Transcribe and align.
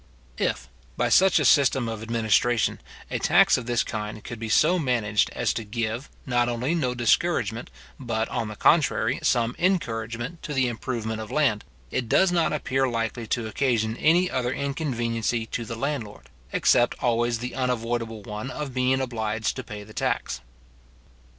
If, 0.39 0.67
by 0.97 1.09
such 1.09 1.37
a 1.37 1.45
system 1.45 1.87
of 1.87 2.01
administration, 2.01 2.81
a 3.11 3.19
tax 3.19 3.55
of 3.55 3.67
this 3.67 3.83
kind 3.83 4.23
could 4.23 4.39
be 4.39 4.49
so 4.49 4.79
managed 4.79 5.29
as 5.35 5.53
to 5.53 5.63
give, 5.63 6.09
not 6.25 6.49
only 6.49 6.73
no 6.73 6.95
discouragement, 6.95 7.69
but, 7.99 8.27
on 8.29 8.47
the 8.47 8.55
contrary, 8.55 9.19
some 9.21 9.55
encouragement 9.59 10.41
to 10.41 10.55
the 10.55 10.67
improvement 10.67 11.21
or 11.21 11.27
land, 11.27 11.65
it 11.91 12.09
does 12.09 12.31
not 12.31 12.51
appear 12.51 12.87
likely 12.87 13.27
to 13.27 13.45
occasion 13.45 13.95
any 13.97 14.27
other 14.27 14.51
inconveniency 14.51 15.45
to 15.45 15.65
the 15.65 15.75
landlord, 15.77 16.29
except 16.51 16.95
always 16.99 17.37
the 17.37 17.53
unavoidable 17.53 18.23
one 18.23 18.49
of 18.49 18.73
being 18.73 19.01
obliged 19.01 19.55
to 19.57 19.63
pay 19.63 19.83
the 19.83 19.93
tax. 19.93 20.41